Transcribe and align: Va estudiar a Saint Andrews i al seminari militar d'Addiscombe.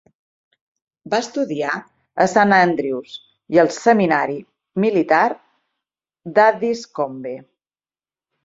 Va 1.13 1.17
estudiar 1.23 1.73
a 2.25 2.27
Saint 2.31 2.55
Andrews 2.57 3.19
i 3.57 3.61
al 3.65 3.71
seminari 3.77 4.41
militar 4.87 5.23
d'Addiscombe. 6.39 7.37